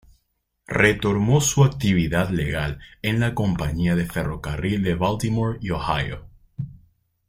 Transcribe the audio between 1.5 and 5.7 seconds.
actividad legal en la Compañía de Ferrocarril de Baltimore y